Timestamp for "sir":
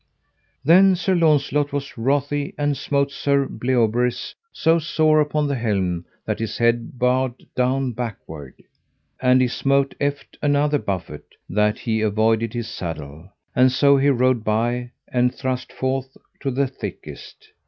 0.95-1.13, 3.11-3.45